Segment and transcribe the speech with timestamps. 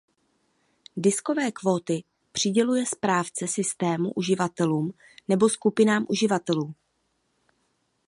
[0.97, 4.93] Diskové kvóty přiděluje správce systému uživatelům
[5.27, 6.75] nebo skupinám uživatelů.